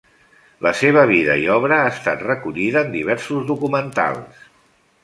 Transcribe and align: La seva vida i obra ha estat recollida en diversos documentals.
La 0.67 0.71
seva 0.79 1.03
vida 1.11 1.35
i 1.43 1.45
obra 1.57 1.79
ha 1.83 1.91
estat 1.91 2.25
recollida 2.29 2.85
en 2.87 2.91
diversos 2.99 3.47
documentals. 3.53 4.47